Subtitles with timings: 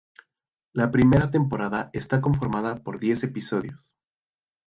[0.73, 3.79] La primera temporada está conformada por diez episodios.